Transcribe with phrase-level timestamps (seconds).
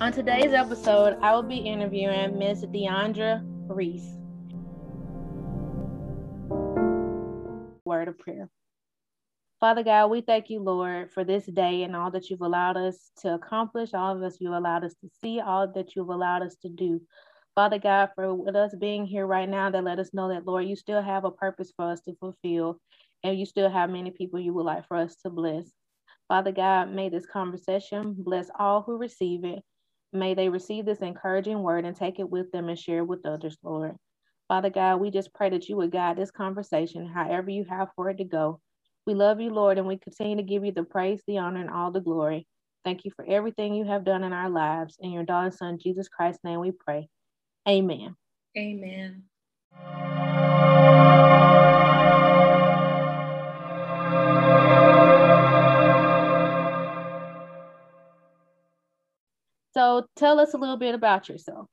[0.00, 2.64] On today's episode, I will be interviewing Ms.
[2.64, 4.16] Deandra Reese.
[7.84, 8.48] Word of prayer.
[9.60, 13.10] Father God, we thank you, Lord, for this day and all that you've allowed us
[13.20, 16.56] to accomplish, all of us you've allowed us to see, all that you've allowed us
[16.62, 17.02] to do.
[17.54, 20.64] Father God, for with us being here right now, that let us know that, Lord,
[20.64, 22.80] you still have a purpose for us to fulfill,
[23.22, 25.70] and you still have many people you would like for us to bless.
[26.26, 29.62] Father God, may this conversation bless all who receive it
[30.12, 33.24] May they receive this encouraging word and take it with them and share it with
[33.24, 33.96] others, Lord.
[34.48, 38.10] Father God, we just pray that you would guide this conversation however you have for
[38.10, 38.60] it to go.
[39.06, 41.70] We love you, Lord, and we continue to give you the praise, the honor, and
[41.70, 42.46] all the glory.
[42.84, 44.96] Thank you for everything you have done in our lives.
[45.00, 47.08] In your darling son, Jesus Christ's name, we pray.
[47.68, 48.16] Amen.
[48.58, 49.24] Amen.
[59.80, 61.66] So tell us a little bit about yourself.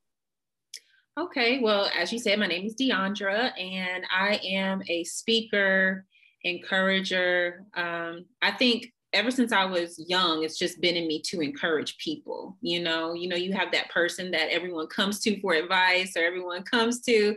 [1.19, 6.05] Okay, well, as you said, my name is Deandra, and I am a speaker,
[6.41, 7.65] encourager.
[7.75, 11.97] Um, I think ever since I was young, it's just been in me to encourage
[11.97, 12.55] people.
[12.61, 16.21] You know, you know, you have that person that everyone comes to for advice, or
[16.21, 17.35] everyone comes to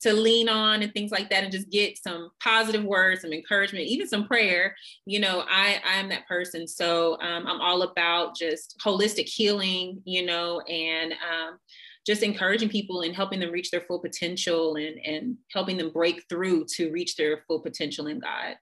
[0.00, 3.86] to lean on and things like that and just get some positive words some encouragement
[3.86, 4.74] even some prayer.
[5.06, 6.66] You know i i am that person.
[6.66, 11.58] So um, i'm all about just holistic healing you know and um,
[12.06, 16.22] just encouraging people and helping them reach their full potential and and helping them break
[16.28, 18.56] through to reach their full potential in god.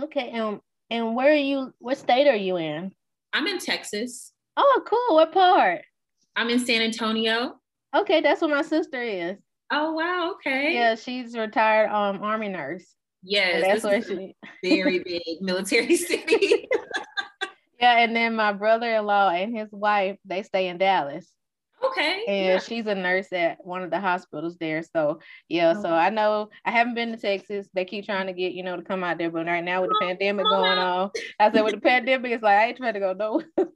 [0.00, 2.92] Okay um and where are you what state are you in?
[3.32, 4.32] I'm in texas.
[4.56, 5.16] Oh cool.
[5.16, 5.82] What part?
[6.36, 7.60] I'm in san antonio.
[7.96, 9.36] Okay that's where my sister is
[9.70, 10.74] Oh wow, okay.
[10.74, 12.86] Yeah, she's retired um army nurse.
[13.22, 16.68] Yes, that's where she very big military city.
[17.80, 21.30] yeah, and then my brother-in-law and his wife, they stay in Dallas.
[21.84, 22.24] Okay.
[22.26, 22.58] And yeah.
[22.58, 24.82] she's a nurse at one of the hospitals there.
[24.82, 27.68] So yeah, so I know I haven't been to Texas.
[27.72, 29.90] They keep trying to get, you know, to come out there, but right now with
[29.90, 32.94] the oh, pandemic going on, I said with the pandemic, it's like I ain't trying
[32.94, 33.42] to go no.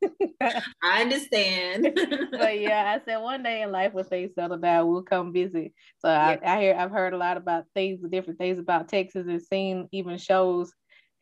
[0.82, 1.88] I understand.
[2.32, 5.72] but yeah, I said one day in life when things settle down, we'll come visit.
[5.98, 6.38] So yeah.
[6.44, 9.88] I, I hear I've heard a lot about things, different things about Texas and seen
[9.92, 10.72] even shows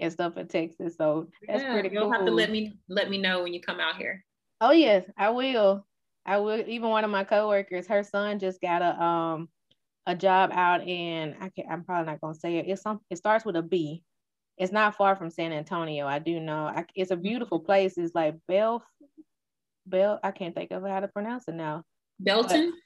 [0.01, 0.97] and stuff in Texas.
[0.97, 1.99] So that's yeah, pretty cool.
[1.99, 4.25] you'll have to let me let me know when you come out here.
[4.61, 5.87] Oh yes, I will.
[6.27, 9.49] I would even one of my coworkers, her son just got a um
[10.07, 12.67] a job out in I can I'm probably not gonna say it.
[12.69, 14.03] It's some it starts with a B.
[14.59, 16.07] It's not far from San Antonio.
[16.07, 16.67] I do know.
[16.67, 17.97] I, it's a beautiful place.
[17.97, 18.85] It's like Bell
[19.87, 20.21] Bell.
[20.23, 21.85] I can't think of how to pronounce it now.
[22.19, 22.71] Belton.
[22.71, 22.79] But,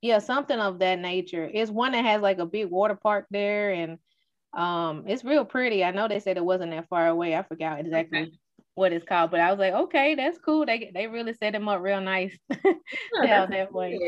[0.00, 1.50] yeah, something of that nature.
[1.52, 3.98] It's one that has like a big water park there, and
[4.56, 5.82] um, it's real pretty.
[5.82, 7.36] I know they said it wasn't that far away.
[7.36, 8.32] I forgot exactly okay
[8.78, 9.30] what it's called.
[9.30, 10.64] But I was like, okay, that's cool.
[10.64, 12.36] They they really set him up real nice
[13.22, 13.98] yeah, that way.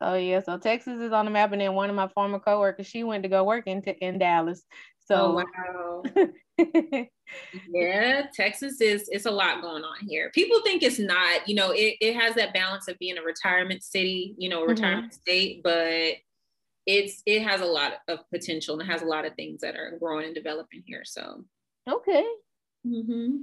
[0.00, 2.86] So yeah, so Texas is on the map, and then one of my former coworkers,
[2.86, 4.62] she went to go work in in Dallas.
[5.08, 6.02] So oh,
[6.58, 6.68] wow.
[7.68, 10.30] yeah, Texas is it's a lot going on here.
[10.34, 13.82] People think it's not, you know, it, it has that balance of being a retirement
[13.82, 14.70] city, you know, a mm-hmm.
[14.70, 15.20] retirement mm-hmm.
[15.20, 16.14] state, but
[16.86, 19.76] it's it has a lot of potential and it has a lot of things that
[19.76, 21.02] are growing and developing here.
[21.04, 21.44] So
[21.88, 22.24] okay.
[22.86, 23.38] Mm-hmm.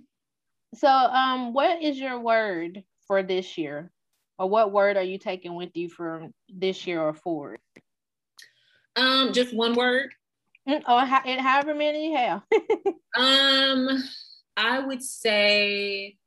[0.75, 3.91] So, um, what is your word for this year,
[4.38, 7.59] or what word are you taking with you from this year or forward?
[8.96, 10.13] Um, just one word.
[10.68, 12.41] Mm, or however many you have.
[13.18, 14.03] um,
[14.58, 16.18] I would say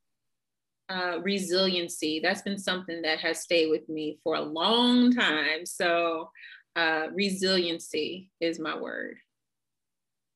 [0.89, 2.21] uh, resiliency.
[2.23, 5.67] That's been something that has stayed with me for a long time.
[5.67, 6.31] So,
[6.77, 9.17] uh, resiliency is my word.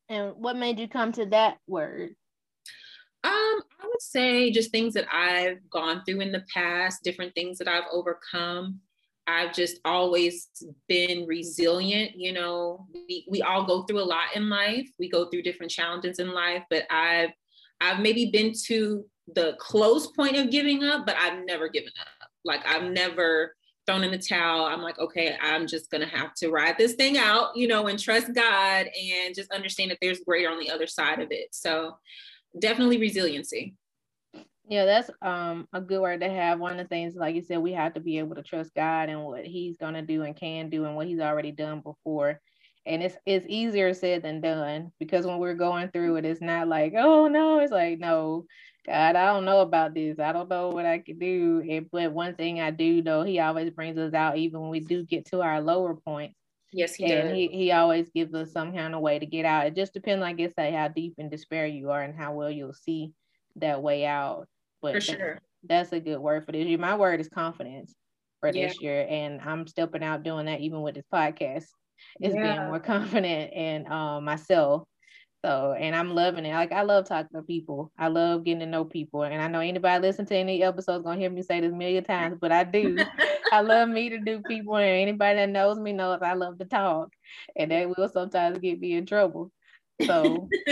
[0.08, 2.14] And what made you come to that word?
[3.24, 7.58] Um, I would say just things that I've gone through in the past, different things
[7.58, 8.80] that I've overcome.
[9.26, 10.48] I've just always
[10.88, 12.12] been resilient.
[12.16, 14.88] You know, we, we all go through a lot in life.
[14.98, 17.30] We go through different challenges in life, but I've
[17.80, 19.04] I've maybe been to
[19.34, 22.28] the close point of giving up, but I've never given up.
[22.44, 23.54] Like I've never
[23.86, 24.66] thrown in the towel.
[24.66, 27.98] I'm like, okay, I'm just gonna have to ride this thing out, you know, and
[27.98, 31.48] trust God and just understand that there's greater on the other side of it.
[31.52, 31.96] So
[32.58, 33.74] definitely resiliency.
[34.68, 36.60] Yeah, that's um a good word to have.
[36.60, 39.08] One of the things, like you said, we have to be able to trust God
[39.08, 42.40] and what He's gonna do and can do and what He's already done before.
[42.86, 46.68] And it's it's easier said than done because when we're going through it, it's not
[46.68, 48.46] like, oh no, it's like, no,
[48.86, 50.18] God, I don't know about this.
[50.18, 51.62] I don't know what I can do.
[51.68, 54.80] And, but one thing I do know, He always brings us out, even when we
[54.80, 56.36] do get to our lower points.
[56.72, 57.36] Yes, he and does.
[57.36, 59.66] He, he always gives us some kind of way to get out.
[59.66, 62.50] It just depends, I guess, like how deep in despair you are and how well
[62.50, 63.12] you'll see
[63.56, 64.46] that way out.
[64.80, 65.38] But for sure.
[65.64, 66.78] That's a good word for this year.
[66.78, 67.94] My word is confidence
[68.40, 68.68] for yeah.
[68.68, 69.06] this year.
[69.08, 71.66] And I'm stepping out doing that even with this podcast.
[72.20, 72.56] It's yeah.
[72.56, 74.84] being more confident in um, myself.
[75.44, 76.52] So, and I'm loving it.
[76.52, 77.90] Like I love talking to people.
[77.98, 79.24] I love getting to know people.
[79.24, 82.04] And I know anybody listen to any episodes gonna hear me say this a million
[82.04, 83.04] times, but I do.
[83.52, 87.12] I love meeting new people, and anybody that knows me knows I love to talk,
[87.56, 89.50] and that will sometimes get me in trouble.
[90.06, 90.48] So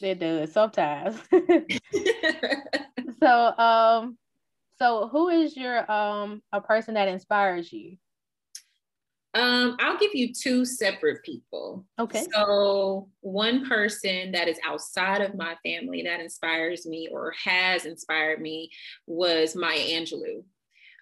[0.00, 1.18] it does sometimes.
[3.20, 4.18] so, um,
[4.78, 7.96] so who is your um a person that inspires you?
[9.34, 11.84] Um, I'll give you two separate people.
[11.98, 12.24] Okay.
[12.32, 18.40] So one person that is outside of my family that inspires me or has inspired
[18.40, 18.70] me
[19.06, 20.44] was Maya Angelou.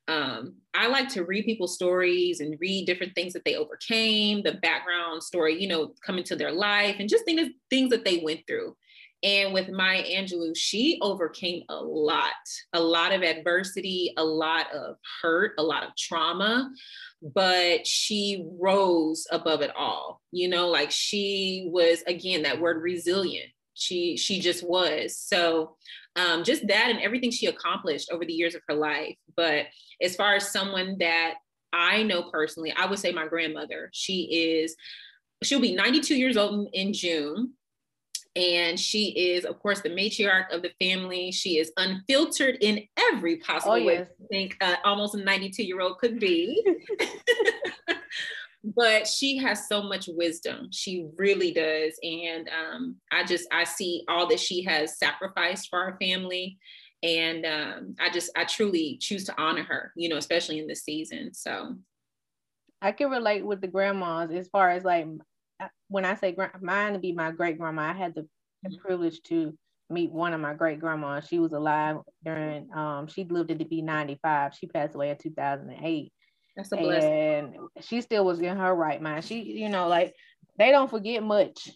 [0.08, 4.54] Um, I like to read people's stories and read different things that they overcame, the
[4.54, 8.40] background story, you know, coming to their life and just things, things that they went
[8.48, 8.74] through.
[9.22, 12.32] And with Maya Angelou, she overcame a lot,
[12.72, 16.72] a lot of adversity, a lot of hurt, a lot of trauma,
[17.22, 20.20] but she rose above it all.
[20.32, 23.50] You know, like she was again that word resilient.
[23.74, 25.16] She she just was.
[25.16, 25.76] So
[26.16, 29.16] um, just that and everything she accomplished over the years of her life.
[29.36, 29.66] But
[30.02, 31.34] as far as someone that
[31.72, 33.88] I know personally, I would say my grandmother.
[33.92, 34.76] She is
[35.42, 37.54] she'll be 92 years old in June
[38.34, 41.30] and she is of course the matriarch of the family.
[41.30, 45.80] She is unfiltered in every possible oh, way i think uh, almost a 92 year
[45.80, 46.64] old could be.
[48.64, 50.68] But she has so much wisdom.
[50.70, 51.98] She really does.
[52.02, 56.58] And um, i just i see all that she has sacrificed for our family.
[57.02, 60.84] And um, i just i truly choose to honor her you know especially in this
[60.84, 61.34] season.
[61.34, 61.74] So
[62.80, 65.08] i can relate with the grandmas as far as like
[65.88, 68.26] when I say mine to be my great grandma, I had the,
[68.62, 68.86] the mm-hmm.
[68.86, 69.56] privilege to
[69.90, 71.26] meet one of my great grandmas.
[71.28, 74.54] She was alive during, um, she lived to be 95.
[74.54, 76.12] She passed away in 2008.
[76.56, 77.12] That's a blessing.
[77.12, 79.24] And she still was in her right mind.
[79.24, 80.14] She, you know, like
[80.58, 81.70] they don't forget much.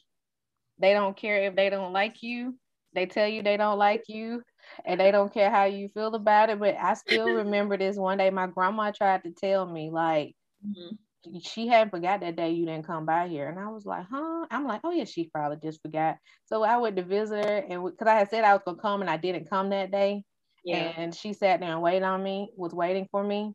[0.78, 2.58] They don't care if they don't like you.
[2.94, 4.42] They tell you they don't like you
[4.84, 6.58] and they don't care how you feel about it.
[6.58, 10.34] But I still remember this one day my grandma tried to tell me, like,
[10.66, 10.96] mm-hmm
[11.42, 13.48] she hadn't forgot that day you didn't come by here.
[13.48, 14.46] And I was like, huh?
[14.50, 16.16] I'm like, oh yeah, she probably just forgot.
[16.46, 19.00] So I went to visit her and because I had said I was gonna come
[19.00, 20.24] and I didn't come that day.
[20.64, 20.92] Yeah.
[20.96, 23.52] And she sat there and waited on me, was waiting for me.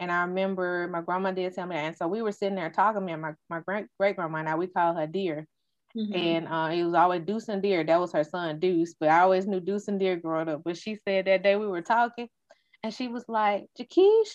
[0.00, 1.84] And I remember my grandma did tell me that.
[1.84, 4.66] And so we were sitting there talking, me my, my great great grandma now we
[4.66, 5.46] call her dear.
[5.96, 6.14] Mm-hmm.
[6.14, 7.84] And uh, it was always Deuce and Deer.
[7.84, 8.94] That was her son, Deuce.
[8.98, 10.62] But I always knew Deuce and Deer growing up.
[10.64, 12.28] But she said that day we were talking,
[12.82, 14.34] and she was like, Jaquisha,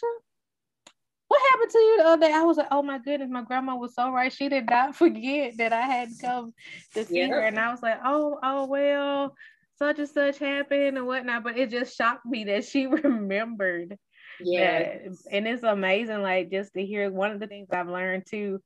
[1.29, 2.33] what happened to you the other day?
[2.33, 4.33] I was like, oh my goodness, my grandma was so right.
[4.33, 6.53] She did not forget that I had come
[6.95, 7.39] to see her.
[7.39, 9.35] And I was like, oh, oh, well,
[9.77, 11.43] such and such happened and whatnot.
[11.43, 13.95] But it just shocked me that she remembered.
[14.41, 14.97] Yeah.
[15.31, 18.59] And it's amazing, like, just to hear one of the things I've learned too,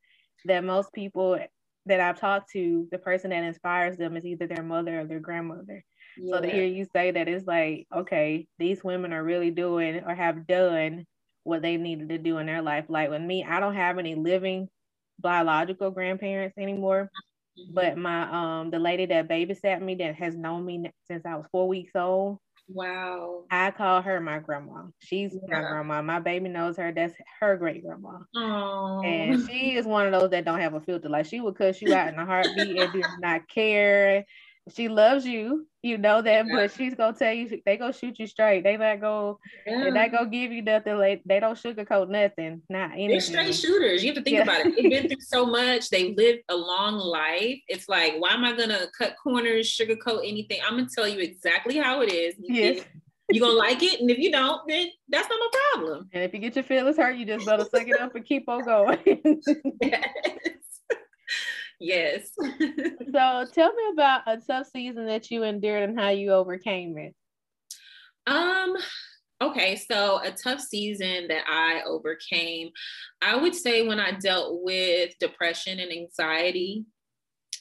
[0.46, 1.38] that most people
[1.86, 5.20] that I've talked to, the person that inspires them is either their mother or their
[5.20, 5.84] grandmother.
[6.18, 6.36] Yeah.
[6.36, 10.16] So to hear you say that, it's like, okay, these women are really doing or
[10.16, 11.06] have done
[11.44, 12.86] what they needed to do in their life.
[12.90, 14.70] Like with me, I don't have any living
[15.20, 17.10] biological grandparents anymore.
[17.72, 21.46] But my um the lady that babysat me that has known me since I was
[21.52, 22.40] four weeks old.
[22.68, 23.44] Wow.
[23.52, 24.86] I call her my grandma.
[25.00, 25.62] She's yeah.
[25.62, 26.02] my grandma.
[26.02, 26.92] My baby knows her.
[26.92, 28.20] That's her great grandma.
[29.04, 31.10] And she is one of those that don't have a filter.
[31.10, 34.26] Like she would cuss you out in a heartbeat and does not care
[34.72, 36.54] she loves you, you know that, yeah.
[36.56, 38.64] but she's gonna tell you they gonna shoot you straight.
[38.64, 39.84] They not go, yeah.
[39.84, 40.98] they not gonna give you nothing.
[40.98, 42.62] Like they don't sugarcoat nothing.
[42.70, 43.10] Not anything.
[43.10, 44.04] They're straight shooters.
[44.04, 44.44] You have to think yeah.
[44.44, 44.76] about it.
[44.76, 45.90] They've been through so much.
[45.90, 47.60] They lived a long life.
[47.68, 50.60] It's like, why am I gonna cut corners, sugarcoat anything?
[50.66, 52.36] I'm gonna tell you exactly how it is.
[52.40, 52.86] yes.
[53.32, 56.10] You're gonna like it, and if you don't, then that's not my problem.
[56.14, 58.48] And if you get your feelings hurt, you just better suck it up and keep
[58.48, 59.00] on going.
[59.82, 60.08] yes.
[61.84, 62.32] Yes.
[62.40, 67.14] so tell me about a tough season that you endured and how you overcame it.
[68.26, 68.78] Um,
[69.42, 72.70] okay, so a tough season that I overcame,
[73.22, 76.86] I would say when I dealt with depression and anxiety.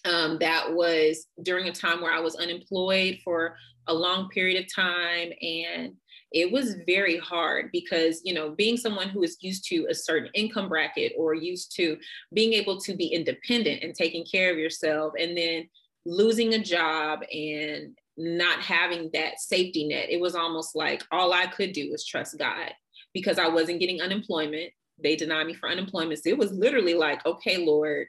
[0.04, 3.56] Um, that was during a time where I was unemployed for
[3.88, 5.94] a long period of time and
[6.32, 10.30] it was very hard because you know being someone who is used to a certain
[10.34, 11.96] income bracket or used to
[12.32, 15.68] being able to be independent and taking care of yourself and then
[16.04, 21.46] losing a job and not having that safety net it was almost like all i
[21.46, 22.72] could do was trust god
[23.14, 24.72] because i wasn't getting unemployment.
[25.02, 26.22] They denied me for unemployment.
[26.22, 28.06] So it was literally like okay lord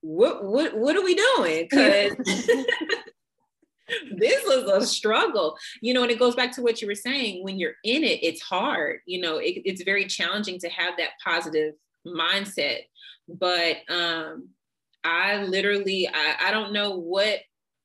[0.00, 1.66] what what what are we doing?
[1.68, 2.16] Because
[4.16, 7.44] this was a struggle, you know, and it goes back to what you were saying.
[7.44, 11.10] When you're in it, it's hard, you know, it, it's very challenging to have that
[11.24, 11.74] positive
[12.06, 12.80] mindset.
[13.28, 14.48] But um,
[15.04, 17.40] I literally, I, I don't know what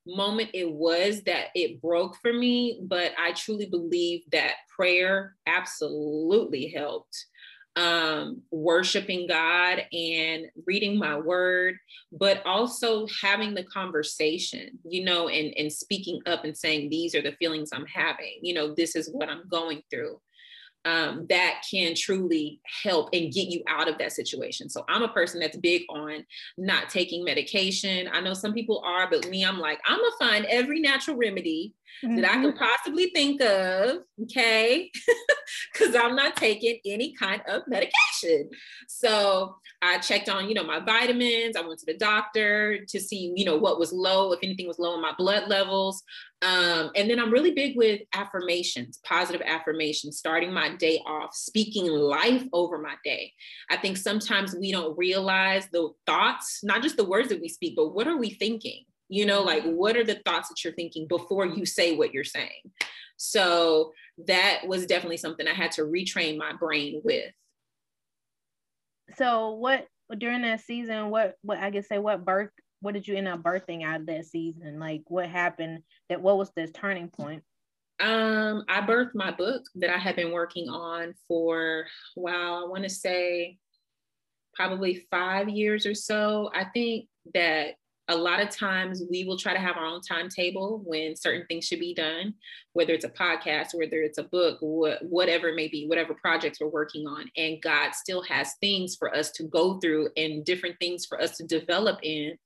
[0.05, 6.67] moment it was that it broke for me, but I truly believe that prayer absolutely
[6.67, 7.25] helped.
[7.75, 11.77] Um, worshiping God and reading my word,
[12.11, 17.23] but also having the conversation, you know, and, and speaking up and saying, These are
[17.23, 20.19] the feelings I'm having, you know, this is what I'm going through
[20.85, 24.69] um, that can truly help and get you out of that situation.
[24.69, 26.25] So I'm a person that's big on
[26.57, 28.09] not taking medication.
[28.11, 31.73] I know some people are, but me, I'm like, I'm gonna find every natural remedy
[32.03, 32.15] mm-hmm.
[32.15, 32.57] that I can mm-hmm.
[32.57, 34.91] possibly think of, okay?
[35.73, 38.49] Because I'm not taking any kind of medication.
[38.87, 41.57] So I checked on, you know, my vitamins.
[41.57, 44.79] I went to the doctor to see, you know, what was low, if anything was
[44.79, 46.03] low in my blood levels.
[46.41, 51.87] Um, and then I'm really big with affirmations, positive affirmations, starting my day off, speaking
[51.87, 53.33] life over my day.
[53.69, 57.75] I think sometimes we don't realize the thoughts, not just the words that we speak,
[57.75, 58.83] but what are we thinking?
[59.13, 62.23] You know, like what are the thoughts that you're thinking before you say what you're
[62.23, 62.71] saying?
[63.17, 63.91] So
[64.25, 67.31] that was definitely something I had to retrain my brain with.
[69.15, 69.85] So what
[70.17, 72.49] during that season, what what I guess say what birth
[72.81, 74.79] what did you end up birthing out of that season?
[74.79, 77.43] Like what happened that what was this turning point?
[77.99, 82.81] Um, I birthed my book that I had been working on for wow, I want
[82.81, 83.59] to say
[84.55, 86.49] probably five years or so.
[86.55, 87.05] I think
[87.35, 87.75] that
[88.09, 91.65] a lot of times we will try to have our own timetable when certain things
[91.65, 92.33] should be done,
[92.73, 96.59] whether it's a podcast, whether it's a book, wh- whatever it may be, whatever projects
[96.59, 97.29] we're working on.
[97.37, 101.37] And God still has things for us to go through and different things for us
[101.37, 102.37] to develop in.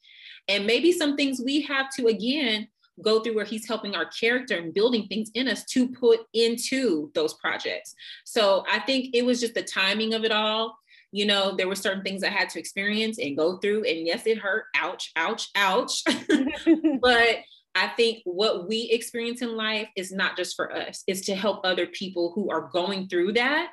[0.48, 2.68] And maybe some things we have to, again,
[3.02, 7.12] go through where he's helping our character and building things in us to put into
[7.14, 7.96] those projects.
[8.26, 10.78] So I think it was just the timing of it all
[11.18, 13.86] you know, there were certain things I had to experience and go through.
[13.86, 14.66] And yes, it hurt.
[14.76, 16.04] Ouch, ouch, ouch.
[17.02, 17.38] but
[17.74, 21.62] I think what we experience in life is not just for us, it's to help
[21.64, 23.72] other people who are going through that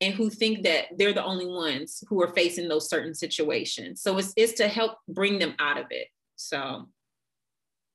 [0.00, 4.02] and who think that they're the only ones who are facing those certain situations.
[4.02, 6.08] So it's it's to help bring them out of it.
[6.34, 6.88] So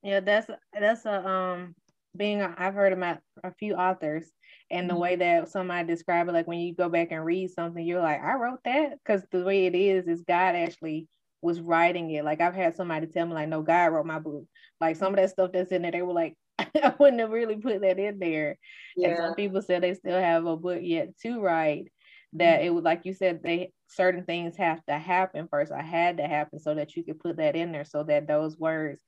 [0.04, 0.50] yeah, that's
[0.80, 1.76] that's a um
[2.16, 4.32] being i have heard about a few authors
[4.72, 5.02] and the mm-hmm.
[5.02, 8.22] way that somebody described it like when you go back and read something you're like
[8.22, 11.08] i wrote that because the way it is is god actually
[11.42, 14.46] was writing it like i've had somebody tell me like no god wrote my book
[14.82, 17.58] like some of that stuff that's in there they were like i wouldn't have really
[17.58, 18.58] put that in there
[18.96, 19.10] yeah.
[19.10, 21.92] and some people said they still have a book yet to write
[22.34, 22.68] that mm-hmm.
[22.68, 26.28] it was like you said they certain things have to happen first i had to
[26.28, 29.02] happen so that you could put that in there so that those words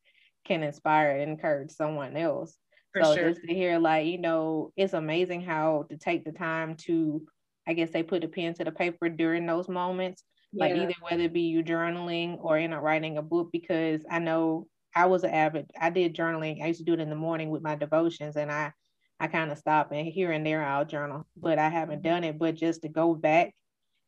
[0.45, 2.55] can inspire and encourage someone else
[2.93, 3.29] for so sure.
[3.29, 7.25] just to hear like, you know, it's amazing how to take the time to,
[7.67, 10.23] I guess they put a pen to the paper during those moments.
[10.53, 10.65] Yeah.
[10.65, 14.19] Like either whether it be you journaling or in a writing a book, because I
[14.19, 16.63] know I was an avid, I did journaling.
[16.63, 18.71] I used to do it in the morning with my devotions and I
[19.19, 22.37] I kind of stop and here and there I'll journal, but I haven't done it.
[22.37, 23.53] But just to go back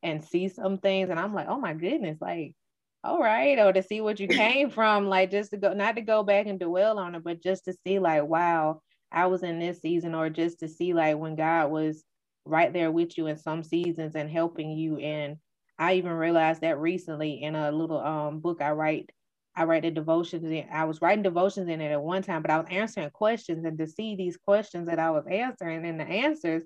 [0.03, 2.55] and see some things, and I'm like, oh my goodness, like
[3.03, 6.01] all right or to see what you came from like just to go not to
[6.01, 9.59] go back and dwell on it but just to see like wow i was in
[9.59, 12.03] this season or just to see like when god was
[12.45, 15.37] right there with you in some seasons and helping you and
[15.77, 19.09] i even realized that recently in a little um book i write
[19.55, 22.51] i write the devotions in, i was writing devotions in it at one time but
[22.51, 26.05] i was answering questions and to see these questions that i was answering and the
[26.05, 26.63] answers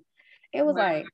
[0.51, 0.93] it was wow.
[0.93, 1.05] like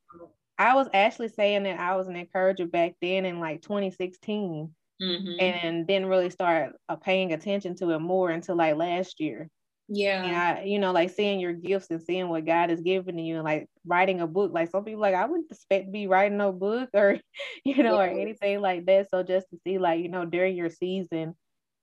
[0.57, 4.69] i was actually saying that i was an encourager back then in like 2016
[5.01, 5.39] mm-hmm.
[5.39, 9.49] and didn't really start uh, paying attention to it more until like last year.
[9.91, 10.23] Yeah.
[10.23, 13.23] And I, you know, like seeing your gifts and seeing what God has given to
[13.23, 14.51] you, and like writing a book.
[14.53, 17.17] Like some people, like I wouldn't expect to be writing a book or,
[17.65, 19.09] you know, or anything like that.
[19.09, 21.33] So just to see, like, you know, during your season,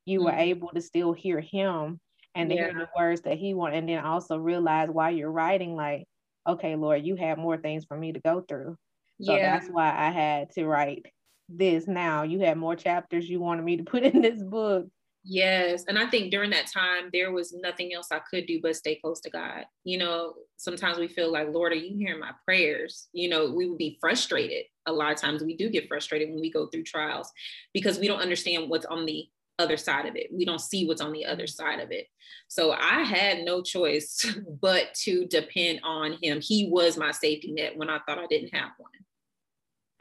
[0.04, 0.26] you mm-hmm.
[0.26, 1.98] were able to still hear Him
[2.36, 2.56] and yeah.
[2.56, 6.04] hear the words that He wanted, and then also realize while you're writing, like,
[6.46, 8.76] okay, Lord, you have more things for me to go through.
[9.20, 9.58] So yeah.
[9.58, 11.06] that's why I had to write
[11.48, 12.22] this now.
[12.22, 14.86] You had more chapters you wanted me to put in this book.
[15.28, 15.84] Yes.
[15.88, 18.94] And I think during that time, there was nothing else I could do but stay
[18.94, 19.64] close to God.
[19.82, 23.08] You know, sometimes we feel like, Lord, are you hearing my prayers?
[23.12, 24.66] You know, we would be frustrated.
[24.86, 27.32] A lot of times we do get frustrated when we go through trials
[27.74, 29.26] because we don't understand what's on the
[29.58, 30.28] other side of it.
[30.32, 31.64] We don't see what's on the other mm-hmm.
[31.64, 32.06] side of it.
[32.46, 34.24] So I had no choice
[34.60, 36.40] but to depend on Him.
[36.40, 38.92] He was my safety net when I thought I didn't have one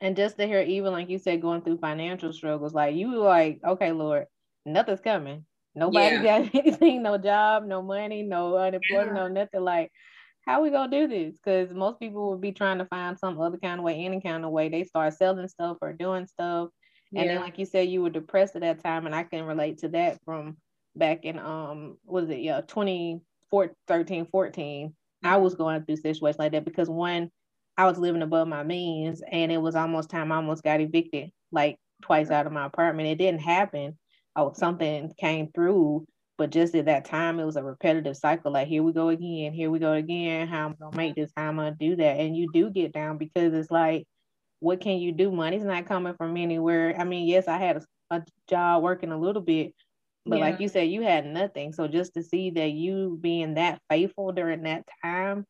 [0.01, 3.17] and just to hear even like you said going through financial struggles like you were
[3.17, 4.25] like okay lord
[4.65, 6.39] nothing's coming Nobody yeah.
[6.39, 9.13] got anything, no job, no money, no unemployment, yeah.
[9.13, 9.61] no nothing.
[9.61, 9.91] Like,
[10.47, 11.35] how we gonna do this?
[11.35, 14.45] Because most people would be trying to find some other kind of way, any kind
[14.45, 14.69] of way.
[14.69, 16.69] They start selling stuff or doing stuff.
[17.11, 17.21] Yeah.
[17.21, 19.79] And then, like you said, you were depressed at that time, and I can relate
[19.79, 20.57] to that from
[20.95, 24.95] back in um, was it yeah, 2013, 14.
[25.23, 25.43] I mm-hmm.
[25.43, 27.31] was going through situations like that because one,
[27.77, 31.31] I was living above my means, and it was almost time I almost got evicted
[31.51, 33.09] like twice out of my apartment.
[33.09, 33.97] It didn't happen,
[34.35, 36.05] oh something came through
[36.37, 39.53] but just at that time it was a repetitive cycle like here we go again
[39.53, 42.19] here we go again how i'm gonna make this how i'm gonna do that.
[42.19, 44.05] And you do get down because it's like
[44.61, 45.31] what can you do?
[45.31, 46.95] Money's not coming from anywhere.
[46.99, 49.73] I mean yes i had a, a job working a little bit
[50.25, 50.45] but yeah.
[50.45, 51.71] like you said you had nothing.
[51.71, 55.45] So just to see that you being that faithful during that time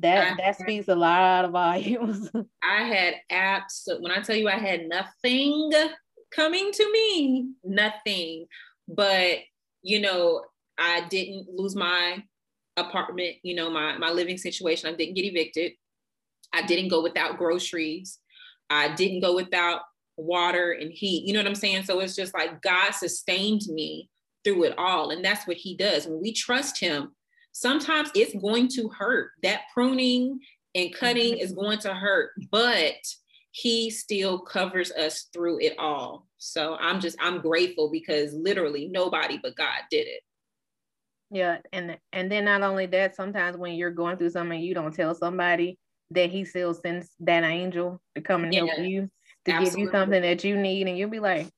[0.00, 2.30] that I that speaks a lot of volumes
[2.62, 5.70] i had apps when i tell you i had nothing
[6.30, 8.46] coming to me, nothing.
[8.86, 9.38] But,
[9.82, 10.42] you know,
[10.78, 12.22] I didn't lose my
[12.76, 14.88] apartment, you know, my, my living situation.
[14.88, 15.72] I didn't get evicted.
[16.52, 18.18] I didn't go without groceries.
[18.70, 19.82] I didn't go without
[20.16, 21.26] water and heat.
[21.26, 21.84] You know what I'm saying?
[21.84, 24.08] So it's just like God sustained me
[24.44, 25.10] through it all.
[25.10, 26.06] And that's what he does.
[26.06, 27.14] When we trust him,
[27.58, 29.32] sometimes it's going to hurt.
[29.42, 30.40] That pruning
[30.74, 31.44] and cutting mm-hmm.
[31.44, 32.96] is going to hurt, but
[33.50, 36.26] he still covers us through it all.
[36.38, 40.20] So I'm just I'm grateful because literally nobody but God did it.
[41.30, 44.94] Yeah, and and then not only that, sometimes when you're going through something, you don't
[44.94, 45.78] tell somebody
[46.12, 49.10] that He still sends that angel to come and help you
[49.44, 49.70] to Absolutely.
[49.70, 51.48] give you something that you need, and you'll be like,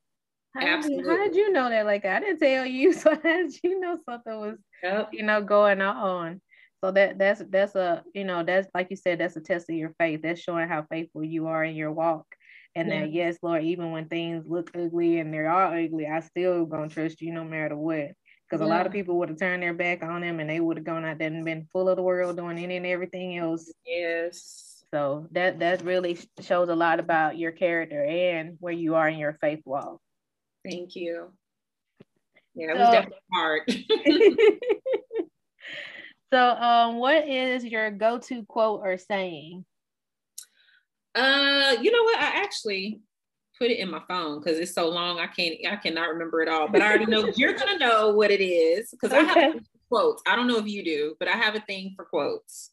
[0.56, 1.86] how did, how did you know that?
[1.86, 5.08] Like I didn't tell you, so how did you know something was, yep.
[5.12, 6.40] you know, going on?
[6.82, 9.76] So that that's that's a you know that's like you said that's a test of
[9.76, 10.20] your faith.
[10.22, 12.26] That's showing how faithful you are in your walk.
[12.74, 13.00] And yeah.
[13.00, 16.88] that yes, Lord, even when things look ugly and they are ugly, I still gonna
[16.88, 18.12] trust you no matter what.
[18.48, 18.66] Because yeah.
[18.66, 20.86] a lot of people would have turned their back on him and they would have
[20.86, 23.70] gone out there and been full of the world doing any and everything else.
[23.84, 24.84] Yes.
[24.92, 29.18] So that that really shows a lot about your character and where you are in
[29.18, 30.00] your faith walk.
[30.64, 31.32] Thank you.
[32.54, 33.62] Yeah, it so, was definitely hard.
[36.32, 39.64] So, um, what is your go-to quote or saying?
[41.14, 42.18] Uh, you know what?
[42.20, 43.00] I actually
[43.58, 46.48] put it in my phone because it's so long I can't I cannot remember it
[46.48, 46.68] all.
[46.68, 49.28] But I already know you're gonna know what it is because okay.
[49.28, 49.60] I have
[49.90, 50.22] quotes.
[50.24, 52.70] I don't know if you do, but I have a thing for quotes.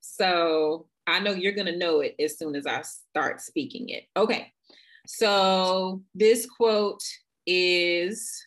[0.00, 4.04] So I know you're gonna know it as soon as I start speaking it.
[4.16, 4.50] Okay.
[5.06, 7.02] So this quote
[7.46, 8.42] is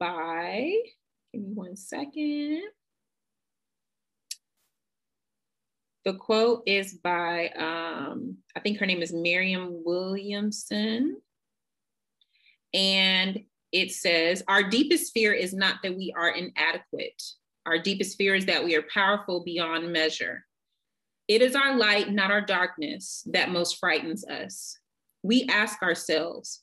[0.00, 0.72] by
[1.32, 2.62] give me one second.
[6.04, 11.18] The quote is by, um, I think her name is Marianne Williamson.
[12.72, 13.40] And
[13.72, 17.22] it says, Our deepest fear is not that we are inadequate.
[17.66, 20.46] Our deepest fear is that we are powerful beyond measure.
[21.28, 24.76] It is our light, not our darkness, that most frightens us.
[25.22, 26.62] We ask ourselves,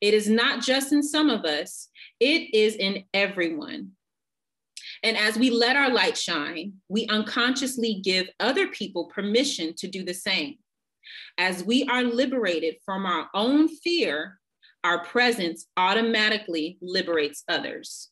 [0.00, 1.88] It is not just in some of us,
[2.20, 3.92] it is in everyone.
[5.02, 10.04] And as we let our light shine, we unconsciously give other people permission to do
[10.04, 10.56] the same.
[11.38, 14.38] As we are liberated from our own fear,
[14.84, 18.10] our presence automatically liberates others.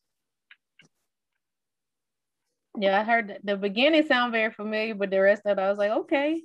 [2.79, 5.79] Yeah, I heard the beginning sound very familiar, but the rest of it, I was
[5.79, 6.43] like, okay.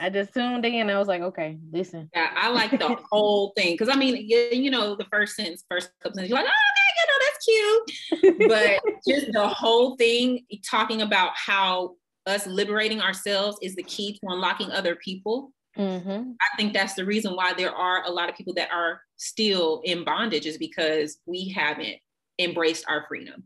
[0.00, 0.90] I just tuned in.
[0.90, 2.08] I was like, okay, listen.
[2.14, 5.64] Yeah, I like the whole thing because I mean, you, you know, the first sentence,
[5.68, 8.48] first couple sentences, you're like, oh, okay, you know, that's cute.
[8.48, 14.20] but just the whole thing talking about how us liberating ourselves is the key to
[14.28, 15.52] unlocking other people.
[15.78, 16.32] Mm-hmm.
[16.40, 19.82] I think that's the reason why there are a lot of people that are still
[19.84, 21.96] in bondage is because we haven't
[22.38, 23.44] embraced our freedom.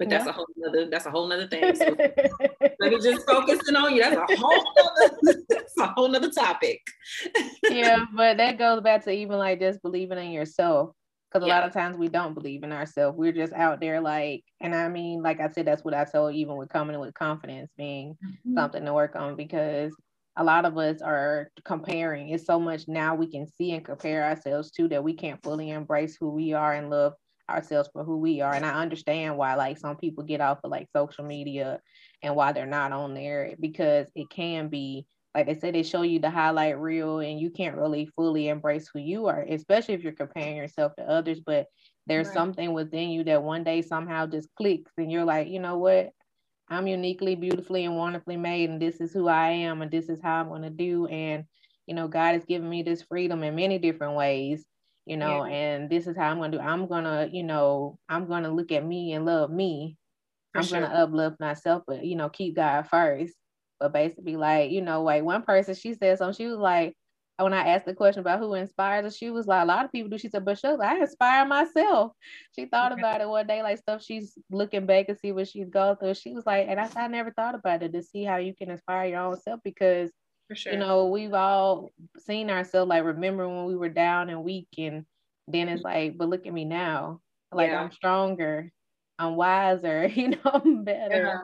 [0.00, 0.30] But that's yeah.
[0.30, 1.74] a whole other that's a whole nother thing.
[1.74, 1.94] So
[2.80, 4.00] let me just focusing on you.
[4.00, 4.64] That's a whole
[5.48, 6.80] that's a whole nother topic.
[7.68, 10.92] yeah, but that goes back to even like just believing in yourself
[11.30, 11.60] because a yeah.
[11.60, 13.18] lot of times we don't believe in ourselves.
[13.18, 16.34] We're just out there like, and I mean, like I said, that's what I told
[16.34, 18.54] even with coming with confidence being mm-hmm.
[18.54, 19.94] something to work on because
[20.36, 22.30] a lot of us are comparing.
[22.30, 25.68] It's so much now we can see and compare ourselves to that we can't fully
[25.68, 27.12] embrace who we are and love
[27.50, 28.54] ourselves for who we are.
[28.54, 31.80] And I understand why like some people get off of like social media
[32.22, 36.02] and why they're not on there because it can be like they said they show
[36.02, 40.02] you the highlight reel and you can't really fully embrace who you are, especially if
[40.02, 41.40] you're comparing yourself to others.
[41.40, 41.66] But
[42.06, 42.34] there's right.
[42.34, 46.10] something within you that one day somehow just clicks and you're like, you know what?
[46.70, 50.20] I'm uniquely, beautifully, and wonderfully made, and this is who I am, and this is
[50.22, 51.06] how I'm going to do.
[51.06, 51.44] And,
[51.86, 54.64] you know, God has given me this freedom in many different ways,
[55.10, 55.52] you know, yeah.
[55.52, 56.62] and this is how I'm going to do.
[56.62, 59.96] I'm going to, you know, I'm going to look at me and love me.
[60.52, 60.78] For I'm sure.
[60.78, 63.34] going to uplift myself, but, you know, keep God first.
[63.80, 66.94] But basically, like, you know, like one person, she said something, she was like,
[67.38, 69.90] when I asked the question about who inspires her, she was like, a lot of
[69.90, 70.18] people do.
[70.18, 72.12] She said, but she was, I inspire myself.
[72.54, 75.70] She thought about it one day, like stuff she's looking back and see what she's
[75.70, 76.14] gone through.
[76.14, 78.70] She was like, and I, I never thought about it to see how you can
[78.70, 80.12] inspire your own self because,
[80.54, 80.72] sure.
[80.72, 85.04] you know, we've all seen ourselves like remember when we were down and weak, and
[85.48, 87.20] then it's like, but look at me now,
[87.52, 87.80] like yeah.
[87.80, 88.70] I'm stronger,
[89.18, 91.24] I'm wiser, you know, I'm better.
[91.26, 91.40] Yeah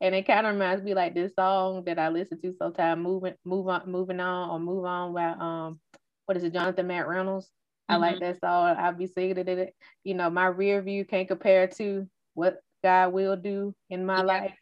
[0.00, 3.34] and it kind of reminds me like this song that I listen to sometimes, moving,
[3.44, 5.80] move on, moving on, or move on by um,
[6.26, 7.46] what is it, Jonathan McReynolds?
[7.88, 8.02] I mm-hmm.
[8.02, 8.76] like that song.
[8.78, 9.74] I'll be singing it.
[10.04, 14.22] You know, my rear view can't compare to what God will do in my yeah.
[14.22, 14.54] life.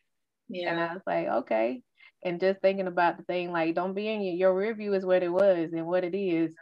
[0.48, 0.70] Yeah.
[0.70, 1.82] And I was like, okay.
[2.24, 5.04] And just thinking about the thing, like, don't be in your, your rear view is
[5.04, 6.54] what it was and what it is.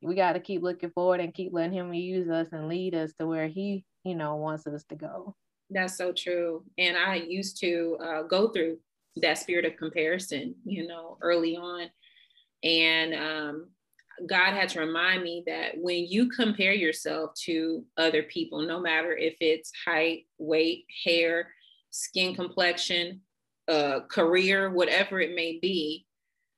[0.00, 3.12] We got to keep looking forward and keep letting Him use us and lead us
[3.18, 5.34] to where He, you know, wants us to go.
[5.70, 6.64] That's so true.
[6.78, 8.78] And I used to uh, go through
[9.16, 11.90] that spirit of comparison, you know, early on.
[12.62, 13.68] And um,
[14.26, 19.16] God had to remind me that when you compare yourself to other people, no matter
[19.16, 21.52] if it's height, weight, hair,
[21.90, 23.20] skin complexion,
[23.68, 26.06] uh, career, whatever it may be,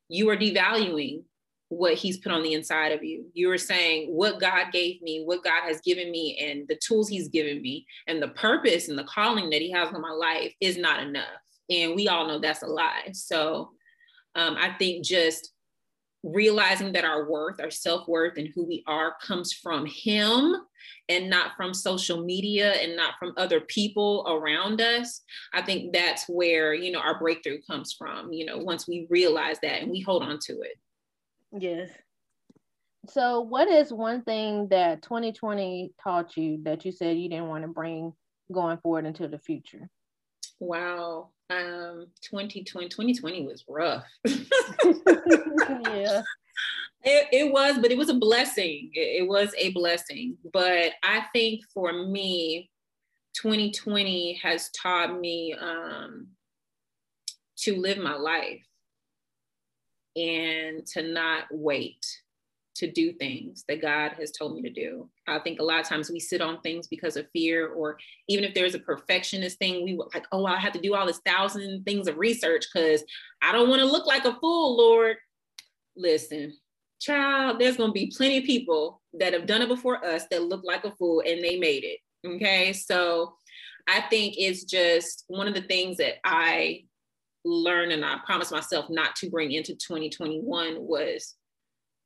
[0.08, 1.22] you are devaluing
[1.68, 3.26] what he's put on the inside of you.
[3.32, 7.08] You are saying what God gave me, what God has given me, and the tools
[7.08, 10.52] he's given me, and the purpose and the calling that he has on my life
[10.60, 11.24] is not enough.
[11.70, 13.10] And we all know that's a lie.
[13.12, 13.70] So
[14.34, 15.52] um, I think just
[16.22, 20.56] realizing that our worth, our self worth, and who we are comes from him
[21.08, 25.22] and not from social media and not from other people around us.
[25.52, 29.58] I think that's where, you know, our breakthrough comes from, you know, once we realize
[29.62, 30.78] that and we hold on to it.
[31.58, 31.90] Yes.
[33.08, 37.62] So, what is one thing that 2020 taught you that you said you didn't want
[37.62, 38.12] to bring
[38.52, 39.88] going forward into the future?
[40.60, 41.30] Wow.
[41.50, 44.04] Um 2020 2020 was rough.
[44.26, 46.22] yeah.
[47.02, 48.90] It, it was, but it was a blessing.
[48.92, 50.36] It, it was a blessing.
[50.52, 52.68] But I think for me,
[53.34, 56.28] 2020 has taught me um,
[57.58, 58.62] to live my life
[60.16, 62.04] and to not wait
[62.80, 65.08] to do things that God has told me to do.
[65.28, 68.42] I think a lot of times we sit on things because of fear, or even
[68.42, 71.84] if there's a perfectionist thing, we like, oh, I have to do all this thousand
[71.84, 73.04] things of research because
[73.42, 75.18] I don't want to look like a fool, Lord.
[75.94, 76.54] Listen,
[77.00, 80.44] child, there's going to be plenty of people that have done it before us that
[80.44, 81.98] look like a fool and they made it.
[82.26, 82.72] Okay.
[82.72, 83.34] So
[83.86, 86.84] I think it's just one of the things that I
[87.44, 91.34] learned and I promised myself not to bring into 2021 was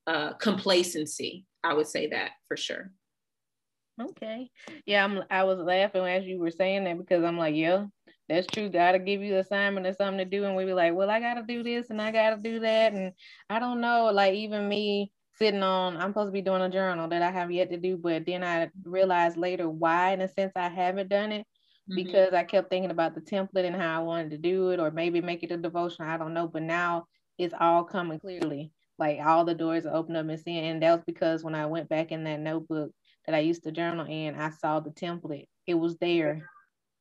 [0.07, 1.47] uh, complacency.
[1.63, 2.91] I would say that for sure.
[4.01, 4.51] Okay.
[4.87, 7.87] Yeah, I'm I was laughing as you were saying that because I'm like, yeah,
[8.29, 8.69] that's true.
[8.69, 10.45] Gotta give you assignment or something to do.
[10.45, 12.93] And we be like, well, I gotta do this and I gotta do that.
[12.93, 13.13] And
[13.49, 17.09] I don't know, like even me sitting on, I'm supposed to be doing a journal
[17.09, 20.53] that I have yet to do, but then I realized later why, in a sense,
[20.57, 21.47] I haven't done it
[21.91, 21.97] mm-hmm.
[21.97, 24.91] because I kept thinking about the template and how I wanted to do it, or
[24.91, 26.05] maybe make it a devotion.
[26.05, 27.07] I don't know, but now
[27.39, 28.71] it's all coming clearly.
[28.99, 31.89] Like all the doors open up and seeing, and that was because when I went
[31.89, 32.93] back in that notebook
[33.27, 35.49] that I used to journal in, I saw the template.
[35.67, 36.49] It was there,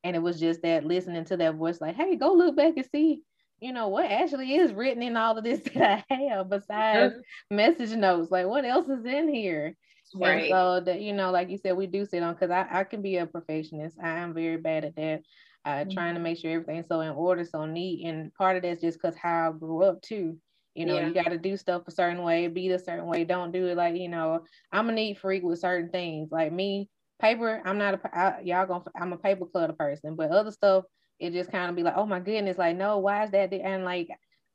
[0.03, 2.87] and it was just that listening to that voice, like, "Hey, go look back and
[2.91, 3.21] see."
[3.59, 7.55] You know what actually is written in all of this that I have besides mm-hmm.
[7.55, 8.31] message notes.
[8.31, 9.75] Like, what else is in here?
[10.15, 10.43] Right.
[10.43, 12.83] And so that you know, like you said, we do sit on because I, I
[12.83, 13.97] can be a perfectionist.
[14.01, 15.21] I am very bad at that.
[15.65, 15.91] Uh, mm-hmm.
[15.91, 18.05] trying to make sure everything's so in order, so neat.
[18.05, 20.37] And part of that's just because how I grew up too.
[20.75, 21.07] You know, yeah.
[21.07, 23.23] you got to do stuff a certain way, be a certain way.
[23.23, 24.43] Don't do it like you know.
[24.71, 26.31] I'm a neat freak with certain things.
[26.31, 27.61] Like me, paper.
[27.63, 28.83] I'm not a I, y'all gonna.
[28.99, 30.85] I'm a paper clutter person, but other stuff,
[31.19, 33.51] it just kind of be like, oh my goodness, like no, why is that?
[33.51, 33.65] There?
[33.65, 34.09] And like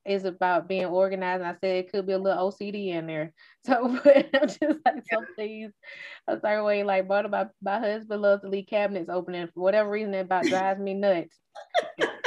[0.09, 1.43] it's about being organized.
[1.43, 3.33] And I said it could be a little OCD in there.
[3.67, 5.73] So but I'm just like some things
[6.27, 6.83] a certain way.
[6.83, 10.21] Like but my, my husband loves to leave cabinets open and for whatever reason it
[10.21, 11.39] about drives me nuts.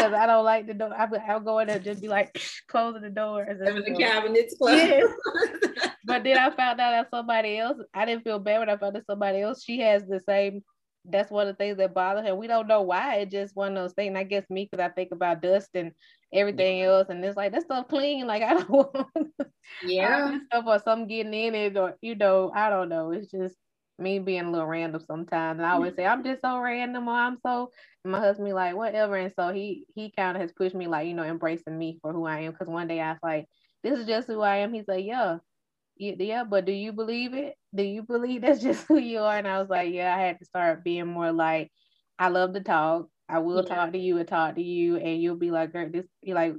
[0.01, 0.93] Because I don't like the door.
[0.93, 2.33] I, I'll go in there and just be like
[2.67, 3.59] closing the doors.
[3.59, 4.77] And the cabinets closed.
[4.77, 5.07] Yes.
[6.05, 8.95] but then I found out that somebody else, I didn't feel bad when I found
[8.95, 10.63] that somebody else, she has the same
[11.05, 12.37] that's one of the things that bother him.
[12.37, 13.15] We don't know why.
[13.17, 14.15] It just one of those things.
[14.15, 15.91] I guess me because I think about dust and
[16.33, 18.27] everything else, and it's like that stuff clean.
[18.27, 19.07] Like I don't want
[19.85, 23.11] yeah stuff or something getting in it, or you know, I don't know.
[23.11, 23.55] It's just
[24.01, 25.59] me being a little random sometimes.
[25.59, 26.19] And I always say mm-hmm.
[26.19, 27.71] I'm just so random, or I'm so.
[28.03, 31.07] my husband be like whatever, and so he he kind of has pushed me like
[31.07, 32.51] you know embracing me for who I am.
[32.51, 33.45] Because one day I was like,
[33.83, 34.73] this is just who I am.
[34.73, 35.37] He's like, yeah
[36.01, 37.55] yeah, but do you believe it?
[37.73, 39.37] Do you believe that's just who you are?
[39.37, 41.71] And I was like, yeah, I had to start being more like,
[42.17, 43.07] I love to talk.
[43.29, 43.75] I will yeah.
[43.75, 46.53] talk to you and talk to you, and you'll be like, girl, this, you like,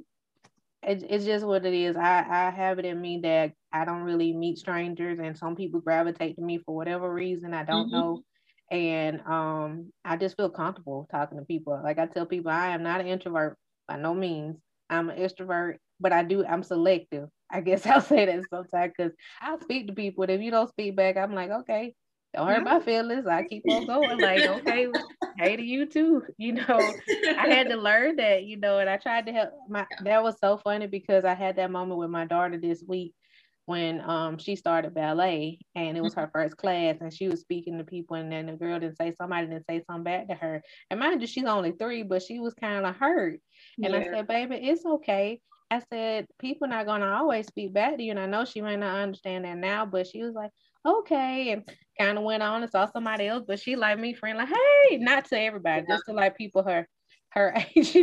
[0.83, 1.97] it, it's just what it is.
[1.97, 5.81] I, I have it in me that I don't really meet strangers, and some people
[5.81, 7.55] gravitate to me for whatever reason.
[7.55, 7.97] I don't mm-hmm.
[7.97, 8.23] know.
[8.71, 11.79] And um, I just feel comfortable talking to people.
[11.83, 14.57] Like I tell people, I am not an introvert by no means.
[14.89, 17.29] I'm an extrovert, but I do, I'm selective.
[17.51, 20.23] I guess I'll say that sometimes because I'll speak to people.
[20.23, 21.95] And if you don't speak back, I'm like, okay,
[22.35, 23.27] don't hurt my feelings.
[23.27, 24.19] I keep on going.
[24.19, 24.89] Like, okay,
[25.37, 26.23] hey to you too.
[26.39, 26.93] You know,
[27.39, 30.37] I had to learn that, you know, and I tried to help my that was
[30.41, 33.15] so funny because I had that moment with my daughter this week
[33.73, 37.79] when um she started ballet and it was her first class and she was speaking
[37.79, 40.63] to people and then the girl didn't say somebody didn't say something back to her.
[40.91, 43.41] And mind you, she's only three, but she was kind of hurt.
[43.83, 44.01] And yeah.
[44.01, 45.41] I said, baby, it's okay.
[45.71, 48.11] I said, people not gonna always speak back to you.
[48.11, 50.51] And I know she might not understand that now, but she was like,
[50.87, 51.67] okay, and
[51.99, 54.99] kind of went on and saw somebody else, but she like me friend, like, hey,
[54.99, 55.95] not to everybody, yeah.
[55.95, 56.87] just to like people her
[57.35, 57.97] her age.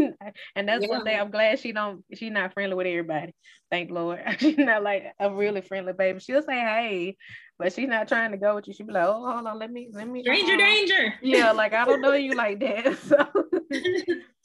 [0.56, 0.90] and that's yeah.
[0.90, 3.34] one thing I'm glad she don't She's not friendly with everybody.
[3.72, 4.24] Thank Lord.
[4.40, 6.20] she's not like a really friendly baby.
[6.20, 7.18] She'll say hey,
[7.58, 8.74] but she's not trying to go with you.
[8.74, 10.24] She'll be like, oh, hold on, let me, let me.
[10.24, 11.14] Danger, uh, danger.
[11.22, 12.98] Yeah, like I don't know you like that.
[12.98, 13.28] So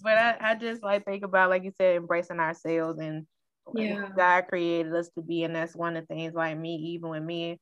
[0.04, 3.26] but I, I just like think about like you said embracing ourselves and
[3.74, 7.08] yeah god created us to be and that's one of the things like me even
[7.08, 7.58] with me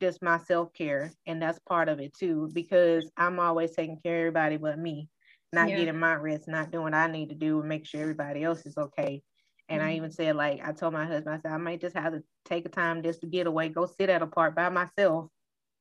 [0.00, 4.34] just my self-care and that's part of it too because i'm always taking care of
[4.34, 5.08] everybody but me
[5.56, 5.78] not yeah.
[5.78, 8.64] getting my rest not doing what i need to do and make sure everybody else
[8.64, 9.22] is okay
[9.68, 9.90] and mm-hmm.
[9.90, 12.22] I even said, like, I told my husband, I said, I might just have to
[12.44, 15.28] take a time just to get away, go sit at a park by myself,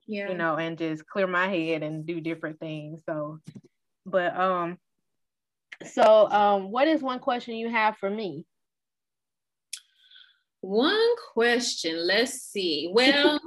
[0.07, 3.01] yeah, you know, and just clear my head and do different things.
[3.07, 3.39] So,
[4.05, 4.77] but um,
[5.83, 8.45] so, um, what is one question you have for me?
[10.61, 12.07] One question.
[12.07, 12.89] Let's see.
[12.91, 13.39] Well,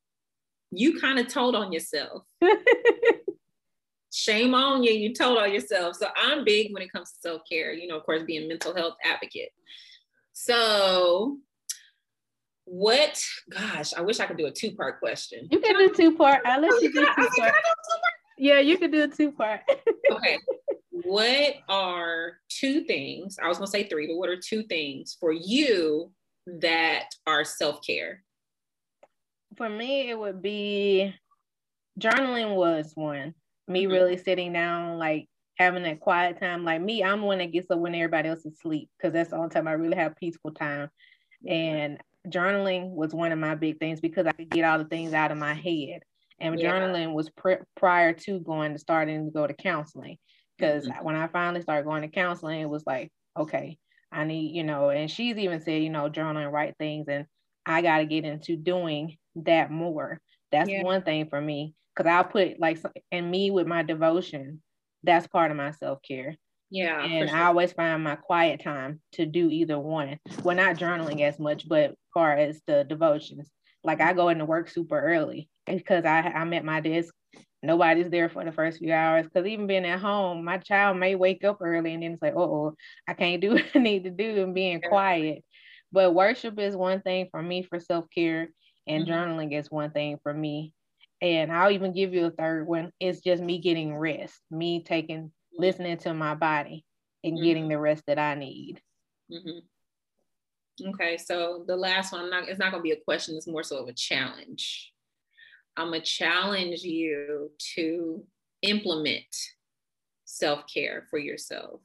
[0.70, 2.22] you kind of told on yourself.
[4.12, 4.92] Shame on you.
[4.92, 5.96] You told on yourself.
[5.96, 7.72] So I'm big when it comes to self care.
[7.72, 9.50] You know, of course, being mental health advocate.
[10.32, 11.38] So,
[12.64, 13.22] what?
[13.50, 15.48] Gosh, I wish I could do a two part question.
[15.50, 16.40] You can do two part.
[16.46, 17.54] I'll let oh, you do two part.
[18.38, 19.62] Yeah, you can do a two part.
[20.12, 20.38] okay
[21.04, 23.38] what are two things?
[23.42, 26.10] I was gonna say three, but what are two things for you
[26.46, 28.22] that are self care?
[29.56, 31.14] For me, it would be
[31.98, 33.34] journaling was one.
[33.68, 33.92] Me mm-hmm.
[33.92, 36.64] really sitting down, like having that quiet time.
[36.64, 39.36] Like me, I'm one that gets up when everybody else is asleep because that's the
[39.36, 40.88] only time I really have peaceful time.
[41.46, 45.12] And journaling was one of my big things because I could get all the things
[45.12, 46.00] out of my head.
[46.40, 46.72] And yeah.
[46.72, 50.18] journaling was pr- prior to going to starting to go to counseling
[50.56, 51.04] because mm-hmm.
[51.04, 53.78] when I finally started going to counseling, it was like, okay,
[54.10, 57.26] I need, you know, and she's even said, you know, journal and write things, and
[57.66, 60.20] I got to get into doing that more.
[60.52, 60.82] That's yeah.
[60.82, 62.78] one thing for me because I'll put like,
[63.12, 64.62] and me with my devotion,
[65.02, 66.36] that's part of my self care.
[66.70, 67.02] Yeah.
[67.02, 67.38] And sure.
[67.38, 70.18] I always find my quiet time to do either one.
[70.42, 73.48] Well, not journaling as much, but far as the devotions.
[73.84, 77.14] Like I go into work super early because I I'm at my desk
[77.62, 79.26] nobody's there for the first few hours.
[79.26, 82.36] Because even being at home, my child may wake up early and then it's like,
[82.36, 82.74] oh,
[83.06, 85.44] I can't do what I need to do and being quiet.
[85.90, 88.50] But worship is one thing for me for self care,
[88.88, 89.12] and mm-hmm.
[89.12, 90.72] journaling is one thing for me.
[91.20, 92.92] And I'll even give you a third one.
[93.00, 96.84] It's just me getting rest, me taking, listening to my body
[97.24, 97.44] and mm-hmm.
[97.44, 98.80] getting the rest that I need.
[99.30, 100.90] Mm-hmm.
[100.90, 103.64] Okay, so the last one, not, it's not going to be a question, it's more
[103.64, 104.92] so of a challenge.
[105.76, 108.24] I'm going to challenge you to
[108.62, 109.36] implement
[110.24, 111.80] self care for yourself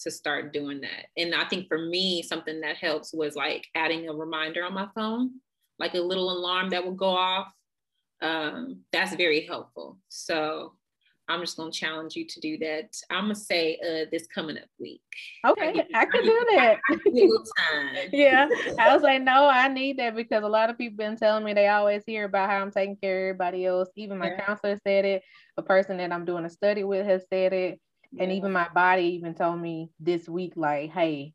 [0.00, 1.06] to start doing that.
[1.16, 4.88] And I think for me, something that helps was like adding a reminder on my
[4.94, 5.30] phone,
[5.78, 7.52] like a little alarm that will go off.
[8.20, 9.98] Um, that's very helpful.
[10.08, 10.74] So
[11.28, 12.94] I'm just gonna challenge you to do that.
[13.10, 15.00] I'm gonna say uh, this coming up week.
[15.46, 16.78] Okay, I, I can do that.
[16.90, 18.08] time.
[18.12, 21.44] yeah, I was like, no, I need that because a lot of people been telling
[21.44, 23.88] me they always hear about how I'm taking care of everybody else.
[23.96, 24.44] Even my yeah.
[24.44, 25.22] counselor said it.
[25.56, 27.80] A person that I'm doing a study with has said it,
[28.10, 28.24] yeah.
[28.24, 31.34] and even my body even told me this week, like, hey,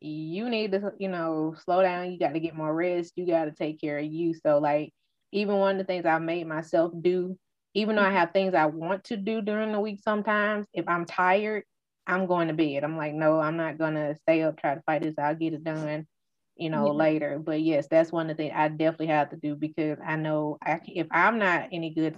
[0.00, 2.12] you need to, you know, slow down.
[2.12, 3.12] You got to get more rest.
[3.16, 4.34] You got to take care of you.
[4.34, 4.92] So like,
[5.32, 7.36] even one of the things I made myself do
[7.76, 11.04] even though I have things I want to do during the week sometimes, if I'm
[11.04, 11.64] tired,
[12.06, 12.84] I'm going to bed.
[12.84, 15.14] I'm like, no, I'm not gonna stay up, try to fight this.
[15.18, 16.06] I'll get it done,
[16.56, 16.92] you know, yeah.
[16.92, 17.38] later.
[17.38, 20.56] But yes, that's one of the things I definitely have to do because I know
[20.64, 22.16] I if I'm not any good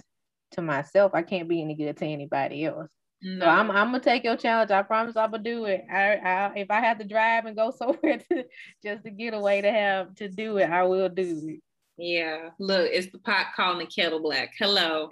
[0.51, 2.87] to myself, I can't be any good to anybody else.
[3.21, 3.45] No.
[3.45, 4.71] So I'm I'm gonna take your challenge.
[4.71, 5.85] I promise I'm gonna do it.
[5.91, 8.45] I, I if I have to drive and go somewhere to
[8.83, 11.61] just to get away to have to do it, I will do it.
[11.99, 14.53] Yeah, look, it's the pot calling the kettle black.
[14.57, 15.09] Hello.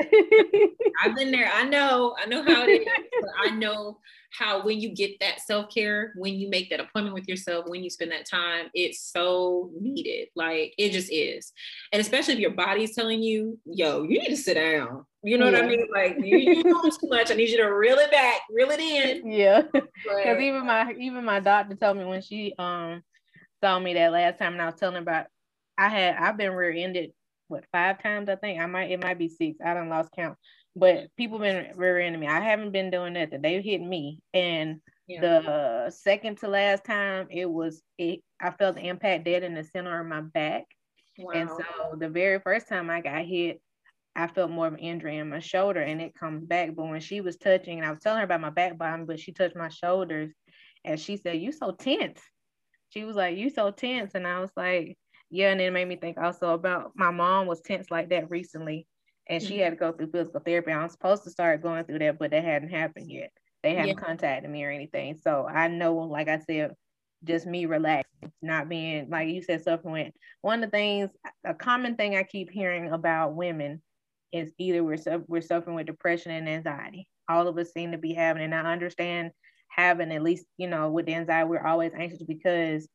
[1.04, 1.52] I've been there.
[1.54, 2.16] I know.
[2.18, 2.88] I know how it is.
[3.38, 4.00] I know
[4.32, 7.90] how when you get that self-care, when you make that appointment with yourself, when you
[7.90, 10.30] spend that time, it's so needed.
[10.34, 11.52] Like it just is.
[11.92, 15.06] And especially if your body's telling you, yo, you need to sit down.
[15.24, 15.60] You know yeah.
[15.60, 15.88] what I mean?
[15.94, 17.32] Like you, you doing too much.
[17.32, 19.30] I need you to reel it back, reel it in.
[19.30, 19.64] Yeah.
[19.74, 23.04] Because even my even my doctor told me when she um
[23.62, 25.26] saw me that last time and I was telling her about
[25.78, 27.12] I had I've been rear-ended
[27.48, 28.60] what five times I think?
[28.60, 29.58] I might it might be six.
[29.64, 30.38] I don't lost count.
[30.76, 32.28] But people been rear-ending me.
[32.28, 33.42] I haven't been doing nothing.
[33.42, 34.20] They hit me.
[34.34, 35.22] And yeah.
[35.22, 39.64] the second to last time it was it I felt the impact dead in the
[39.64, 40.66] center of my back.
[41.20, 41.32] Wow.
[41.34, 43.60] and so the very first time I got hit
[44.16, 46.76] I felt more of an injury in my shoulder and it comes back.
[46.76, 49.20] But when she was touching and I was telling her about my back bottom but
[49.20, 50.32] she touched my shoulders
[50.84, 52.20] and she said you so tense.
[52.90, 54.12] She was like you so tense.
[54.16, 54.98] And I was like
[55.30, 58.88] yeah, and it made me think also about my mom was tense like that recently,
[59.28, 59.64] and she mm-hmm.
[59.64, 60.72] had to go through physical therapy.
[60.72, 63.32] I'm supposed to start going through that, but that hadn't happened yet.
[63.64, 64.06] They haven't yeah.
[64.06, 65.18] contacted me or anything.
[65.22, 66.72] So I know, like I said,
[67.24, 70.14] just me relaxing, not being like you said, suffering with.
[70.42, 71.10] One of the things,
[71.46, 73.82] a common thing I keep hearing about women
[74.32, 77.08] is either we're we're suffering with depression and anxiety.
[77.30, 79.32] All of us seem to be having, and I understand
[79.70, 82.88] having at least you know with the anxiety, we're always anxious because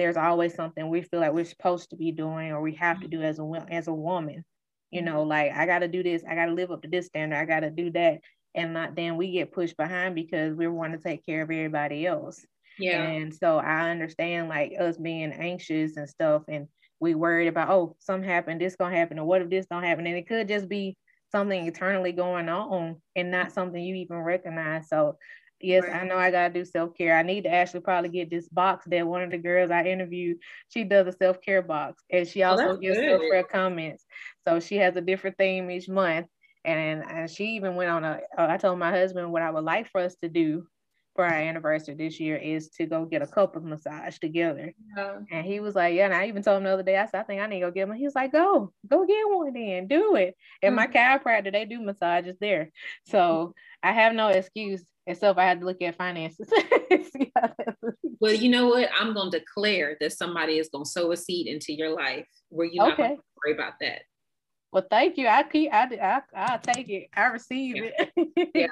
[0.00, 3.06] there's always something we feel like we're supposed to be doing or we have to
[3.06, 3.20] mm-hmm.
[3.20, 4.44] do as a as a woman.
[4.90, 5.06] You mm-hmm.
[5.06, 7.36] know, like I got to do this, I got to live up to this standard,
[7.36, 8.20] I got to do that,
[8.54, 12.06] and not then we get pushed behind because we want to take care of everybody
[12.06, 12.44] else.
[12.78, 13.02] Yeah.
[13.02, 16.66] And so I understand like us being anxious and stuff, and
[16.98, 20.06] we worried about oh something happened, this gonna happen, or what if this don't happen,
[20.06, 20.96] and it could just be
[21.30, 23.52] something eternally going on and not mm-hmm.
[23.52, 24.88] something you even recognize.
[24.88, 25.18] So
[25.60, 26.02] Yes, right.
[26.02, 27.16] I know I gotta do self care.
[27.16, 30.38] I need to actually probably get this box that one of the girls I interviewed,
[30.68, 34.04] she does a self care box, and she oh, also oh, gives self care comments.
[34.46, 36.26] So she has a different theme each month,
[36.64, 38.20] and and she even went on a.
[38.36, 40.66] Uh, I told my husband what I would like for us to do
[41.14, 44.72] for our anniversary this year is to go get a couple of massage together.
[44.96, 45.18] Yeah.
[45.30, 47.20] And he was like, Yeah, and I even told him the other day, I said,
[47.20, 47.96] I think I need to go get one.
[47.96, 50.36] He was like, Go, go get one then, do it.
[50.62, 50.76] And mm-hmm.
[50.76, 52.70] my chiropractor, they do massages there.
[53.06, 56.48] So I have no excuse except I had to look at finances.
[58.20, 58.88] well, you know what?
[58.98, 62.84] I'm gonna declare that somebody is gonna sow a seed into your life where you're
[62.84, 63.16] not okay.
[63.44, 64.02] worry about that.
[64.72, 65.26] Well, thank you.
[65.26, 67.08] I keep I I I take it.
[67.14, 67.90] I receive yeah.
[68.16, 68.50] it.
[68.54, 68.66] yeah,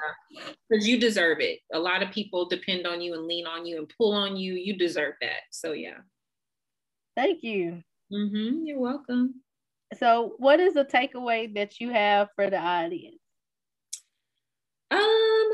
[0.69, 1.59] because you deserve it.
[1.73, 4.53] A lot of people depend on you and lean on you and pull on you.
[4.53, 5.41] You deserve that.
[5.51, 5.97] So yeah.
[7.17, 7.83] Thank you.
[8.13, 8.65] Mm-hmm.
[8.65, 9.41] You're welcome.
[9.97, 13.17] So, what is the takeaway that you have for the audience?
[14.91, 15.51] Um,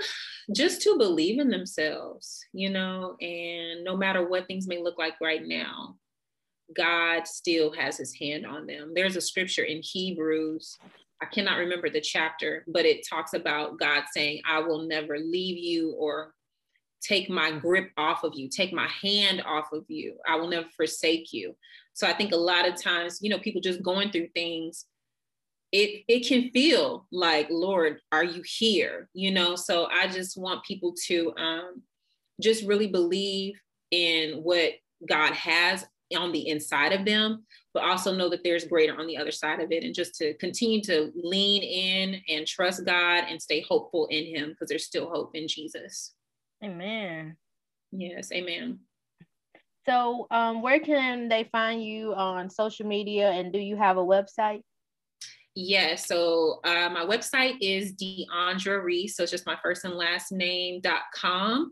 [0.53, 5.15] just to believe in themselves, you know, and no matter what things may look like
[5.21, 5.95] right now,
[6.75, 8.93] God still has his hand on them.
[8.95, 10.77] There's a scripture in Hebrews,
[11.21, 15.57] I cannot remember the chapter, but it talks about God saying, I will never leave
[15.57, 16.33] you or
[17.01, 20.15] take my grip off of you, take my hand off of you.
[20.27, 21.55] I will never forsake you.
[21.93, 24.85] So I think a lot of times, you know, people just going through things
[25.71, 30.63] it it can feel like lord are you here you know so i just want
[30.63, 31.81] people to um
[32.39, 34.73] just really believe in what
[35.09, 39.17] god has on the inside of them but also know that there's greater on the
[39.17, 39.83] other side of it.
[39.83, 44.49] And just to continue to lean in and trust god and stay hopeful in him
[44.49, 46.13] because there's still hope in jesus.
[46.63, 47.35] Amen.
[47.91, 48.79] Yes amen.
[49.85, 53.29] So um, where can they find you on social media?
[53.29, 54.61] And do you have a website?
[55.53, 59.15] Yeah, so uh, my website is Deandra Reese.
[59.15, 61.71] So it's just my first and last name.com.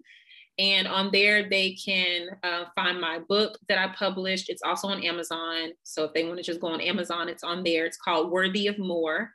[0.60, 4.50] And on there, they can uh, find my book that I published.
[4.50, 5.72] It's also on Amazon.
[5.84, 7.86] So if they want to just go on Amazon, it's on there.
[7.86, 9.32] It's called Worthy of More.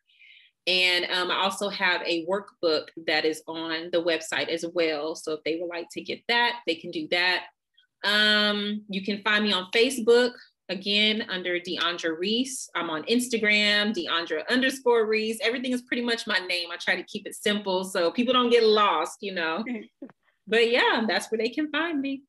[0.69, 5.15] And um, I also have a workbook that is on the website as well.
[5.15, 7.47] So if they would like to get that, they can do that.
[8.05, 10.33] Um, you can find me on Facebook
[10.69, 12.69] again under Deandra Reese.
[12.75, 15.39] I'm on Instagram, Deandra underscore Reese.
[15.43, 16.69] Everything is pretty much my name.
[16.71, 19.65] I try to keep it simple so people don't get lost, you know.
[20.49, 22.23] but yeah, that's where they can find me.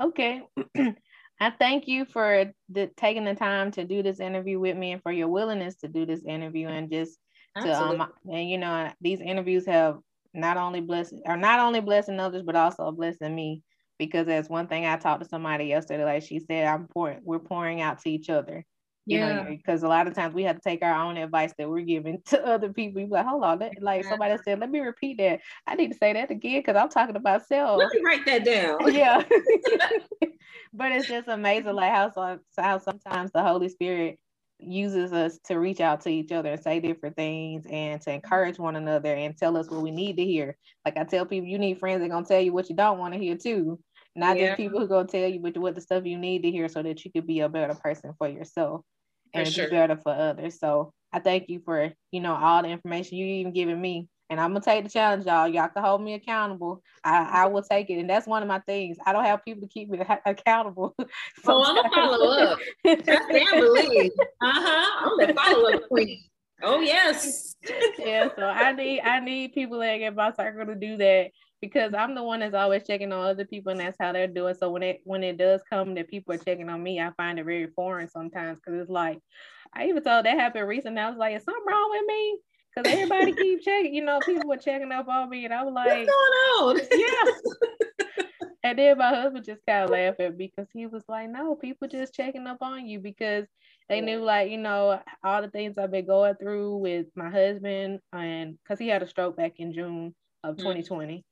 [0.00, 0.42] Okay.
[1.40, 5.02] I thank you for the, taking the time to do this interview with me and
[5.02, 7.18] for your willingness to do this interview and just
[7.56, 7.96] Absolutely.
[7.96, 9.98] To, um, and you know, these interviews have
[10.34, 13.62] not only blessed are not only blessing others, but also blessing me.
[13.98, 17.38] Because that's one thing I talked to somebody yesterday, like she said, I'm pouring, we're
[17.38, 18.64] pouring out to each other.
[19.04, 19.42] You yeah.
[19.48, 22.22] because a lot of times we have to take our own advice that we're giving
[22.26, 23.00] to other people.
[23.00, 25.40] You're like, hold on, like somebody said, let me repeat that.
[25.66, 27.78] I need to say that again because I'm talking about self.
[27.78, 28.78] Let me write that down.
[28.94, 29.22] yeah.
[30.72, 34.18] but it's just amazing, like how, how sometimes the Holy Spirit
[34.64, 38.58] uses us to reach out to each other and say different things and to encourage
[38.58, 40.56] one another and tell us what we need to hear.
[40.84, 43.14] Like I tell people, you need friends that gonna tell you what you don't want
[43.14, 43.80] to hear too.
[44.14, 44.48] Not yeah.
[44.48, 46.82] just people who gonna tell you what, what the stuff you need to hear so
[46.82, 48.82] that you could be a better person for yourself
[49.34, 49.66] and sure.
[49.66, 50.58] be better for others.
[50.58, 54.40] So I thank you for, you know, all the information you even giving me and
[54.40, 55.46] I'm gonna take the challenge, y'all.
[55.46, 56.82] Y'all can hold me accountable.
[57.04, 58.96] I, I will take it, and that's one of my things.
[59.04, 60.94] I don't have people to keep me accountable.
[61.44, 62.58] oh, I'm gonna follow up.
[62.82, 64.10] That's believe.
[64.40, 65.10] Uh huh.
[65.10, 66.24] I'm the follow up queen.
[66.62, 67.56] Oh yes.
[67.98, 68.30] yeah.
[68.34, 71.30] So I need I need people that get my circle to do that
[71.62, 74.54] because I'm the one that's always checking on other people, and that's how they're doing.
[74.54, 77.38] So when it when it does come that people are checking on me, I find
[77.38, 79.20] it very foreign sometimes because it's like
[79.72, 81.00] I even thought that happened recently.
[81.00, 82.38] I was like, "Is something wrong with me?"
[82.76, 85.72] Cause everybody keep checking, you know, people were checking up on me, and I was
[85.72, 88.46] like, "What's going on?" Yeah.
[88.64, 91.54] and then my husband just kind of laughed at me because he was like, "No,
[91.54, 93.46] people just checking up on you because
[93.88, 98.00] they knew, like, you know, all the things I've been going through with my husband,
[98.12, 100.58] and because he had a stroke back in June of mm.
[100.58, 101.24] 2020."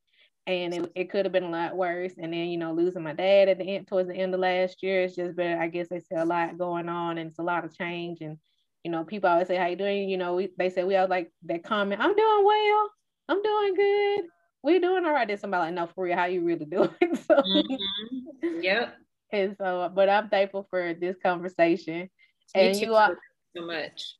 [0.50, 2.12] And it, it could have been a lot worse.
[2.18, 4.82] And then, you know, losing my dad at the end towards the end of last
[4.82, 7.42] year, it's just been, I guess they say a lot going on and it's a
[7.42, 8.20] lot of change.
[8.20, 8.38] And
[8.84, 11.10] you know, people always say, "How you doing?" You know, we, they say we always
[11.10, 12.00] like that comment.
[12.00, 12.90] I'm doing well.
[13.28, 14.24] I'm doing good.
[14.62, 15.28] We're doing all right.
[15.28, 18.62] Then somebody like, "No, for real, how you really doing?" so, mm-hmm.
[18.62, 18.94] Yep.
[19.32, 22.10] And so, but I'm thankful for this conversation.
[22.56, 23.14] Me and you all
[23.56, 24.16] so much.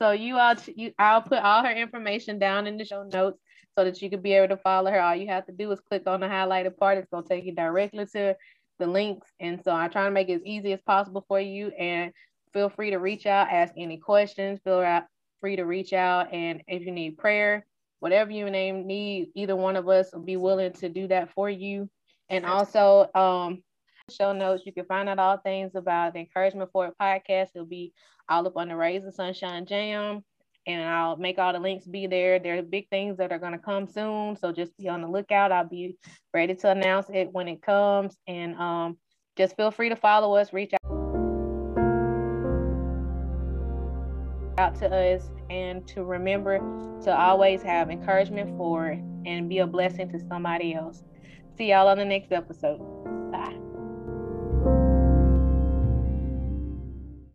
[0.00, 3.40] So you all, you, I'll put all her information down in the show notes
[3.76, 5.00] so that you can be able to follow her.
[5.00, 6.98] All you have to do is click on the highlighted part.
[6.98, 8.36] It's gonna take you directly to
[8.78, 9.28] the links.
[9.40, 11.68] And so I try to make it as easy as possible for you.
[11.68, 12.12] And
[12.52, 15.02] feel free to reach out, ask any questions, feel
[15.40, 16.32] free to reach out.
[16.32, 17.66] And if you need prayer,
[18.00, 21.48] whatever you name need, either one of us will be willing to do that for
[21.48, 21.88] you.
[22.28, 23.62] And also, um,
[24.10, 27.48] show notes, you can find out all things about the Encouragement for It podcast.
[27.54, 27.92] It'll be
[28.28, 30.24] all up on the Raise the Sunshine Jam.
[30.66, 32.38] And I'll make all the links be there.
[32.38, 34.36] There are big things that are going to come soon.
[34.36, 35.50] So just be on the lookout.
[35.50, 35.96] I'll be
[36.32, 38.16] ready to announce it when it comes.
[38.28, 38.98] And um,
[39.36, 40.78] just feel free to follow us, reach out.
[44.58, 46.58] out to us and to remember
[47.02, 51.02] to always have encouragement for and be a blessing to somebody else.
[51.56, 52.80] See y'all on the next episode.